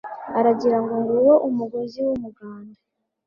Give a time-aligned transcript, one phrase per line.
[0.51, 2.79] agira ngo: Ng’uwo umugozi w’umuganda